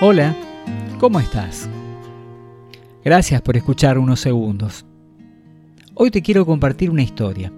Hola, 0.00 0.36
¿cómo 1.00 1.18
estás? 1.18 1.68
Gracias 3.04 3.42
por 3.42 3.56
escuchar 3.56 3.98
unos 3.98 4.20
segundos. 4.20 4.86
Hoy 5.94 6.12
te 6.12 6.22
quiero 6.22 6.46
compartir 6.46 6.88
una 6.90 7.02
historia. 7.02 7.52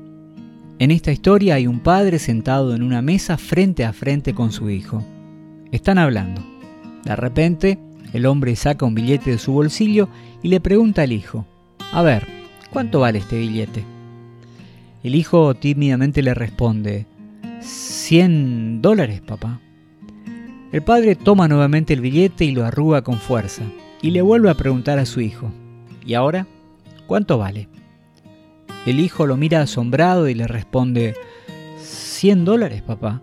En 0.78 0.90
esta 0.90 1.12
historia 1.12 1.56
hay 1.56 1.66
un 1.66 1.80
padre 1.80 2.18
sentado 2.18 2.74
en 2.74 2.82
una 2.82 3.02
mesa 3.02 3.36
frente 3.36 3.84
a 3.84 3.92
frente 3.92 4.32
con 4.32 4.52
su 4.52 4.70
hijo. 4.70 5.04
Están 5.70 5.98
hablando. 5.98 6.42
De 7.04 7.14
repente, 7.14 7.78
el 8.14 8.24
hombre 8.24 8.56
saca 8.56 8.86
un 8.86 8.94
billete 8.94 9.32
de 9.32 9.38
su 9.38 9.52
bolsillo 9.52 10.08
y 10.42 10.48
le 10.48 10.60
pregunta 10.60 11.02
al 11.02 11.12
hijo, 11.12 11.44
a 11.92 12.00
ver, 12.00 12.26
¿cuánto 12.72 13.00
vale 13.00 13.18
este 13.18 13.38
billete? 13.38 13.84
El 15.02 15.14
hijo 15.14 15.54
tímidamente 15.54 16.22
le 16.22 16.32
responde, 16.32 17.06
100 17.60 18.82
dólares, 18.82 19.20
papá. 19.20 19.60
El 20.72 20.82
padre 20.82 21.16
toma 21.16 21.48
nuevamente 21.48 21.94
el 21.94 22.00
billete 22.00 22.44
y 22.44 22.52
lo 22.52 22.64
arruga 22.64 23.02
con 23.02 23.18
fuerza, 23.18 23.64
y 24.02 24.10
le 24.10 24.22
vuelve 24.22 24.50
a 24.50 24.54
preguntar 24.54 24.98
a 24.98 25.06
su 25.06 25.20
hijo, 25.20 25.50
¿y 26.04 26.14
ahora? 26.14 26.46
¿Cuánto 27.06 27.38
vale? 27.38 27.68
El 28.86 29.00
hijo 29.00 29.26
lo 29.26 29.36
mira 29.36 29.60
asombrado 29.62 30.28
y 30.28 30.34
le 30.34 30.46
responde, 30.46 31.14
100 31.78 32.44
dólares, 32.44 32.82
papá. 32.82 33.20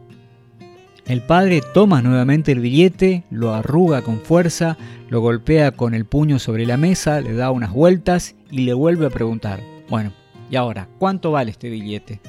El 1.06 1.22
padre 1.22 1.62
toma 1.74 2.02
nuevamente 2.02 2.52
el 2.52 2.60
billete, 2.60 3.24
lo 3.32 3.54
arruga 3.54 4.02
con 4.02 4.20
fuerza, 4.20 4.78
lo 5.10 5.22
golpea 5.22 5.72
con 5.72 5.94
el 5.94 6.06
puño 6.06 6.38
sobre 6.38 6.66
la 6.66 6.76
mesa, 6.76 7.22
le 7.22 7.34
da 7.34 7.50
unas 7.50 7.72
vueltas 7.72 8.36
y 8.52 8.60
le 8.60 8.74
vuelve 8.74 9.06
a 9.06 9.10
preguntar, 9.10 9.62
bueno, 9.90 10.12
¿y 10.52 10.58
ahora 10.58 10.90
cuánto 11.00 11.32
vale 11.32 11.52
este 11.52 11.70
billete? 11.70 12.20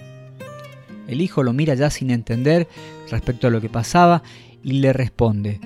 El 1.08 1.20
hijo 1.20 1.42
lo 1.42 1.52
mira 1.52 1.74
ya 1.74 1.90
sin 1.90 2.10
entender 2.10 2.68
respecto 3.10 3.46
a 3.46 3.50
lo 3.50 3.60
que 3.60 3.68
pasaba 3.68 4.22
y 4.62 4.74
le 4.74 4.92
responde, 4.92 5.58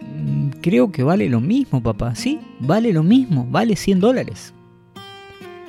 mm, 0.00 0.60
creo 0.62 0.90
que 0.90 1.02
vale 1.02 1.28
lo 1.28 1.40
mismo, 1.40 1.82
papá, 1.82 2.14
sí, 2.14 2.40
vale 2.58 2.92
lo 2.92 3.02
mismo, 3.02 3.46
vale 3.50 3.76
100 3.76 4.00
dólares. 4.00 4.54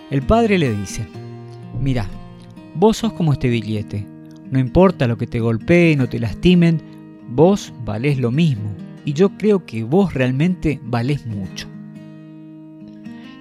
El 0.10 0.22
padre 0.22 0.58
le 0.58 0.74
dice, 0.74 1.06
mira, 1.80 2.08
vos 2.76 2.98
sos 2.98 3.14
como 3.14 3.34
este 3.34 3.50
billete, 3.50 4.06
no 4.50 4.60
importa 4.60 5.08
lo 5.08 5.18
que 5.18 5.28
te 5.28 5.40
golpeen 5.40 6.02
o 6.02 6.10
te 6.10 6.20
lastimen, 6.20 6.82
vos 7.30 7.74
valés 7.86 8.18
lo 8.18 8.32
mismo 8.32 8.72
y 9.06 9.14
yo 9.14 9.30
creo 9.38 9.66
que 9.66 9.84
vos 9.84 10.14
realmente 10.14 10.80
valés 10.84 11.26
mucho. 11.26 11.71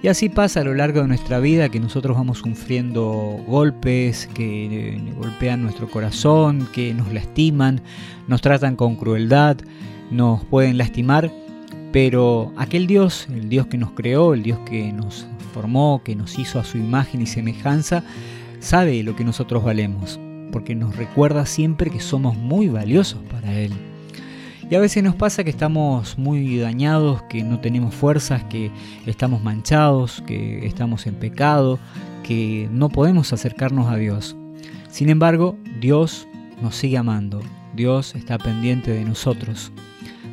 Y 0.03 0.07
así 0.07 0.29
pasa 0.29 0.61
a 0.61 0.63
lo 0.63 0.73
largo 0.73 1.01
de 1.01 1.07
nuestra 1.07 1.39
vida 1.39 1.69
que 1.69 1.79
nosotros 1.79 2.17
vamos 2.17 2.39
sufriendo 2.39 3.03
golpes 3.47 4.27
que 4.33 4.95
eh, 4.95 5.13
golpean 5.15 5.61
nuestro 5.61 5.89
corazón, 5.91 6.67
que 6.73 6.91
nos 6.95 7.13
lastiman, 7.13 7.81
nos 8.27 8.41
tratan 8.41 8.75
con 8.75 8.95
crueldad, 8.95 9.57
nos 10.09 10.43
pueden 10.45 10.79
lastimar, 10.79 11.31
pero 11.91 12.51
aquel 12.57 12.87
Dios, 12.87 13.27
el 13.29 13.47
Dios 13.47 13.67
que 13.67 13.77
nos 13.77 13.91
creó, 13.91 14.33
el 14.33 14.41
Dios 14.41 14.57
que 14.67 14.91
nos 14.91 15.27
formó, 15.53 16.01
que 16.03 16.15
nos 16.15 16.39
hizo 16.39 16.59
a 16.59 16.63
su 16.63 16.79
imagen 16.79 17.21
y 17.21 17.27
semejanza, 17.27 18.03
sabe 18.59 19.03
lo 19.03 19.15
que 19.15 19.23
nosotros 19.23 19.63
valemos, 19.63 20.19
porque 20.51 20.73
nos 20.73 20.95
recuerda 20.95 21.45
siempre 21.45 21.91
que 21.91 21.99
somos 21.99 22.35
muy 22.35 22.69
valiosos 22.69 23.21
para 23.29 23.53
Él. 23.53 23.90
Y 24.71 24.75
a 24.75 24.79
veces 24.79 25.03
nos 25.03 25.15
pasa 25.15 25.43
que 25.43 25.49
estamos 25.49 26.17
muy 26.17 26.57
dañados, 26.57 27.21
que 27.23 27.43
no 27.43 27.59
tenemos 27.59 27.93
fuerzas, 27.93 28.45
que 28.45 28.71
estamos 29.05 29.43
manchados, 29.43 30.23
que 30.25 30.65
estamos 30.65 31.07
en 31.07 31.15
pecado, 31.15 31.77
que 32.23 32.69
no 32.71 32.87
podemos 32.87 33.33
acercarnos 33.33 33.91
a 33.91 33.97
Dios. 33.97 34.37
Sin 34.89 35.09
embargo, 35.09 35.57
Dios 35.81 36.25
nos 36.61 36.77
sigue 36.77 36.97
amando, 36.97 37.41
Dios 37.75 38.15
está 38.15 38.37
pendiente 38.37 38.91
de 38.91 39.03
nosotros. 39.03 39.73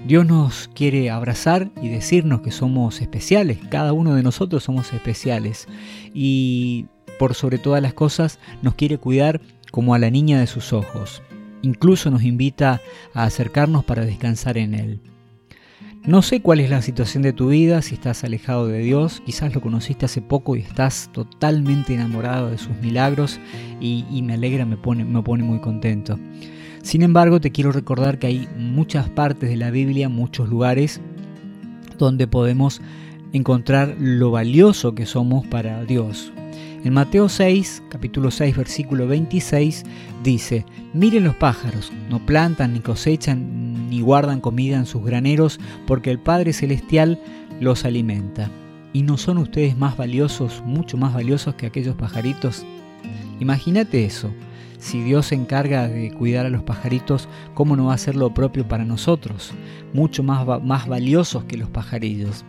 Dios 0.07 0.25
nos 0.25 0.71
quiere 0.73 1.11
abrazar 1.11 1.73
y 1.83 1.89
decirnos 1.89 2.43
que 2.43 2.53
somos 2.53 3.01
especiales, 3.01 3.59
cada 3.71 3.93
uno 3.93 4.15
de 4.15 4.23
nosotros 4.23 4.63
somos 4.63 4.93
especiales. 4.93 5.67
Y 6.15 6.87
por 7.19 7.35
sobre 7.35 7.59
todas 7.59 7.83
las 7.83 7.93
cosas 7.93 8.39
nos 8.63 8.77
quiere 8.77 8.99
cuidar 8.99 9.41
como 9.73 9.95
a 9.95 9.99
la 9.99 10.11
niña 10.11 10.39
de 10.39 10.47
sus 10.47 10.73
ojos. 10.73 11.23
Incluso 11.63 12.11
nos 12.11 12.23
invita 12.23 12.81
a 13.15 13.25
acercarnos 13.25 13.85
para 13.85 14.05
descansar 14.05 14.59
en 14.59 14.75
Él. 14.75 15.01
No 16.05 16.23
sé 16.23 16.41
cuál 16.41 16.61
es 16.61 16.71
la 16.71 16.81
situación 16.81 17.23
de 17.23 17.33
tu 17.33 17.49
vida, 17.49 17.83
si 17.83 17.95
estás 17.95 18.25
alejado 18.25 18.67
de 18.67 18.79
Dios, 18.79 19.21
quizás 19.27 19.55
lo 19.55 19.61
conociste 19.61 20.07
hace 20.07 20.23
poco 20.23 20.57
y 20.57 20.61
estás 20.61 21.11
totalmente 21.13 21.93
enamorado 21.93 22.51
de 22.51 22.57
sus 22.57 22.77
milagros 22.81 23.39
y, 23.81 24.05
me 24.23 24.35
alegra, 24.35 24.65
me 24.65 24.77
pone, 24.77 25.05
me 25.05 25.23
pone 25.23 25.43
muy 25.43 25.59
contento. 25.59 26.19
Sin 26.83 27.03
embargo, 27.03 27.41
te 27.41 27.51
quiero 27.51 27.73
recordar 27.73 28.19
que 28.19 28.29
hay 28.29 28.49
muchas 28.57 29.09
partes 29.11 29.51
de 29.51 29.57
la 29.57 29.71
Biblia, 29.71 30.09
muchos 30.09 30.49
lugares 30.49 31.01
donde 31.99 32.27
podemos 32.27 32.81
encontrar 33.33 33.97
lo 33.99 34.31
valioso 34.31 34.95
que 34.95 35.05
somos 35.05 35.47
para 35.47 35.85
Dios, 35.85 36.33
en 36.85 36.95
Mateo 36.95 37.29
6, 37.29 37.83
capítulo 37.89 38.31
6, 38.31 38.57
versículo 38.57 39.07
26, 39.07 39.85
dice, 40.23 40.65
miren 40.95 41.25
los 41.25 41.35
pájaros, 41.35 41.93
no 42.09 42.25
plantan 42.25 42.73
ni 42.73 42.81
cosechan 42.81 43.91
ni 43.91 44.01
guardan 44.01 44.41
comida 44.41 44.77
en 44.77 44.87
sus 44.87 45.05
graneros, 45.05 45.59
porque 45.87 46.11
el 46.11 46.19
Padre 46.19 46.53
Celestial 46.53 47.21
los 47.61 47.85
alimenta. 47.85 48.51
¿Y 48.93 49.03
no 49.03 49.17
son 49.17 49.39
ustedes 49.39 49.77
más 49.77 49.97
valiosos, 49.97 50.63
mucho 50.65 50.97
más 50.97 51.15
valiosos 51.15 51.55
que 51.55 51.67
aquellos 51.67 51.97
pajaritos? 51.97 52.65
Imagínate 53.41 54.05
eso. 54.05 54.31
Si 54.79 55.03
Dios 55.03 55.27
se 55.27 55.35
encarga 55.35 55.89
de 55.89 56.13
cuidar 56.13 56.47
a 56.47 56.51
los 56.51 56.63
pajaritos, 56.63 57.29
¿cómo 57.55 57.77
no 57.77 57.87
va 57.87 57.93
a 57.93 57.97
hacer 57.97 58.15
lo 58.15 58.33
propio 58.33 58.67
para 58.69 58.85
nosotros? 58.85 59.53
Mucho 59.93 60.23
más, 60.23 60.47
más 60.63 60.87
valiosos 60.87 61.45
que 61.45 61.57
los 61.57 61.69
pajarillos. 61.69 62.45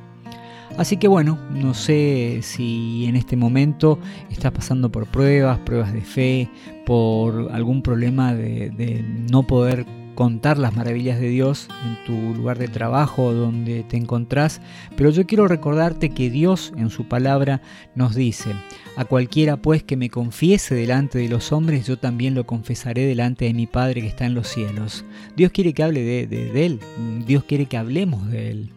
Así 0.77 0.97
que 0.97 1.07
bueno, 1.07 1.37
no 1.51 1.73
sé 1.73 2.39
si 2.41 3.05
en 3.05 3.15
este 3.15 3.35
momento 3.35 3.99
estás 4.29 4.51
pasando 4.51 4.89
por 4.89 5.07
pruebas, 5.07 5.59
pruebas 5.59 5.93
de 5.93 6.01
fe, 6.01 6.49
por 6.85 7.51
algún 7.51 7.81
problema 7.81 8.33
de, 8.33 9.03
no 9.29 9.43
poder 9.43 9.85
contar 10.15 10.57
las 10.57 10.75
maravillas 10.75 11.19
de 11.19 11.29
Dios 11.29 11.67
en 11.85 12.03
tu 12.05 12.35
lugar 12.35 12.57
de 12.57 12.67
trabajo 12.67 13.33
donde 13.33 13.83
te 13.83 13.95
encontrás, 13.95 14.59
pero 14.97 15.11
yo 15.11 15.25
quiero 15.25 15.47
recordarte 15.47 16.09
que 16.09 16.29
Dios 16.29 16.73
en 16.75 16.89
su 16.89 17.07
palabra 17.07 17.61
nos 17.95 18.15
dice, 18.15 18.53
a 18.97 19.05
cualquiera 19.05 19.57
pues 19.57 19.83
que 19.83 19.95
me 19.95 20.09
confiese 20.09 20.75
delante 20.75 21.19
de 21.19 21.29
los 21.29 21.51
hombres, 21.51 21.87
yo 21.87 21.97
también 21.97 22.35
lo 22.35 22.45
confesaré 22.45 23.05
delante 23.05 23.45
de 23.45 23.53
mi 23.53 23.65
Padre 23.67 24.01
que 24.01 24.07
está 24.07 24.25
en 24.25 24.33
los 24.33 24.47
cielos. 24.47 25.05
Dios 25.37 25.51
quiere 25.51 25.73
que 25.73 25.83
hable 25.83 26.01
de, 26.01 26.27
de 26.27 26.65
Él, 26.65 26.79
Dios 27.25 27.43
quiere 27.45 27.65
que 27.67 27.77
hablemos 27.77 28.29
de 28.29 28.51
Él. 28.51 28.73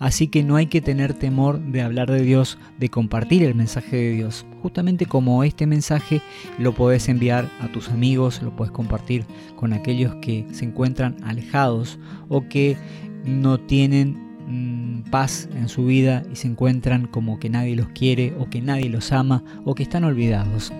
Así 0.00 0.28
que 0.28 0.42
no 0.42 0.56
hay 0.56 0.66
que 0.66 0.80
tener 0.80 1.12
temor 1.12 1.60
de 1.60 1.82
hablar 1.82 2.10
de 2.10 2.22
Dios, 2.22 2.58
de 2.78 2.88
compartir 2.88 3.44
el 3.44 3.54
mensaje 3.54 3.96
de 3.96 4.12
Dios. 4.12 4.46
Justamente 4.62 5.04
como 5.04 5.44
este 5.44 5.66
mensaje 5.66 6.22
lo 6.58 6.72
puedes 6.72 7.08
enviar 7.10 7.50
a 7.60 7.68
tus 7.68 7.90
amigos, 7.90 8.42
lo 8.42 8.56
puedes 8.56 8.72
compartir 8.72 9.26
con 9.56 9.74
aquellos 9.74 10.14
que 10.16 10.46
se 10.52 10.64
encuentran 10.64 11.16
alejados 11.22 11.98
o 12.28 12.48
que 12.48 12.78
no 13.26 13.60
tienen 13.60 14.16
mm, 14.48 15.10
paz 15.10 15.50
en 15.54 15.68
su 15.68 15.84
vida 15.84 16.22
y 16.32 16.36
se 16.36 16.48
encuentran 16.48 17.06
como 17.06 17.38
que 17.38 17.50
nadie 17.50 17.76
los 17.76 17.88
quiere 17.88 18.34
o 18.38 18.48
que 18.48 18.62
nadie 18.62 18.88
los 18.88 19.12
ama 19.12 19.44
o 19.66 19.74
que 19.74 19.82
están 19.82 20.04
olvidados. 20.04 20.72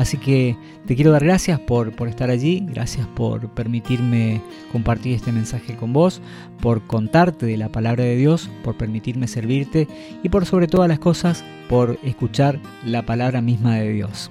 Así 0.00 0.16
que 0.16 0.56
te 0.86 0.96
quiero 0.96 1.10
dar 1.10 1.22
gracias 1.22 1.60
por, 1.60 1.94
por, 1.94 2.08
estar 2.08 2.30
allí, 2.30 2.64
gracias 2.66 3.06
por 3.08 3.50
permitirme 3.50 4.40
compartir 4.72 5.14
este 5.14 5.30
mensaje 5.30 5.76
con 5.76 5.92
vos, 5.92 6.22
por 6.62 6.86
contarte 6.86 7.44
de 7.44 7.58
la 7.58 7.68
palabra 7.68 8.04
de 8.04 8.16
Dios, 8.16 8.48
por 8.64 8.78
permitirme 8.78 9.28
servirte 9.28 9.88
y 10.22 10.30
por 10.30 10.46
sobre 10.46 10.68
todas 10.68 10.88
las 10.88 11.00
cosas, 11.00 11.44
por 11.68 11.98
escuchar 12.02 12.58
la 12.82 13.04
palabra 13.04 13.42
misma 13.42 13.76
de 13.76 13.92
Dios. 13.92 14.30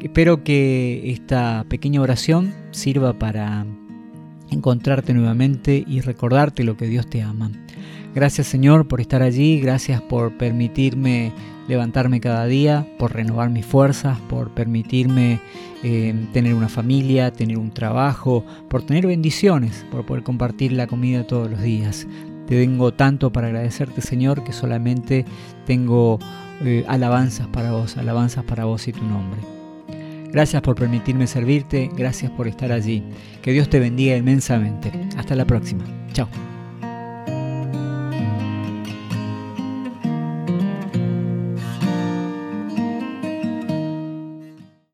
Espero 0.00 0.42
que 0.42 1.10
esta 1.10 1.66
pequeña 1.68 2.00
oración 2.00 2.54
sirva 2.70 3.18
para 3.18 3.66
encontrarte 4.50 5.12
nuevamente 5.12 5.84
y 5.86 6.00
recordarte 6.00 6.64
lo 6.64 6.78
que 6.78 6.86
Dios 6.86 7.06
te 7.06 7.20
ama. 7.20 7.50
Gracias 8.14 8.46
Señor 8.46 8.88
por 8.88 9.02
estar 9.02 9.22
allí, 9.22 9.60
gracias 9.60 10.00
por 10.00 10.38
permitirme 10.38 11.34
levantarme 11.68 12.20
cada 12.20 12.46
día, 12.46 12.86
por 12.98 13.14
renovar 13.14 13.50
mis 13.50 13.64
fuerzas, 13.64 14.18
por 14.28 14.50
permitirme 14.50 15.38
eh, 15.84 16.14
tener 16.32 16.54
una 16.54 16.68
familia, 16.68 17.30
tener 17.30 17.58
un 17.58 17.70
trabajo, 17.70 18.44
por 18.68 18.82
tener 18.82 19.06
bendiciones, 19.06 19.86
por 19.90 20.04
poder 20.04 20.24
compartir 20.24 20.72
la 20.72 20.86
comida 20.86 21.24
todos 21.24 21.50
los 21.50 21.62
días. 21.62 22.06
Te 22.46 22.58
tengo 22.58 22.92
tanto 22.94 23.30
para 23.30 23.48
agradecerte 23.48 24.00
Señor 24.00 24.42
que 24.42 24.52
solamente 24.52 25.26
tengo 25.66 26.18
eh, 26.64 26.84
alabanzas 26.88 27.46
para 27.48 27.72
vos, 27.72 27.96
alabanzas 27.98 28.44
para 28.44 28.64
vos 28.64 28.88
y 28.88 28.92
tu 28.92 29.04
nombre. 29.04 29.40
Gracias 30.32 30.60
por 30.62 30.76
permitirme 30.76 31.26
servirte, 31.26 31.90
gracias 31.96 32.30
por 32.30 32.48
estar 32.48 32.72
allí. 32.72 33.02
Que 33.42 33.52
Dios 33.52 33.68
te 33.68 33.78
bendiga 33.78 34.16
inmensamente. 34.16 34.92
Hasta 35.16 35.34
la 35.34 35.46
próxima. 35.46 35.84
Chao. 36.12 36.28